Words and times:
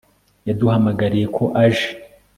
Yaduhamagariye 0.47 1.25
ko 1.35 1.43
aje 1.63 1.89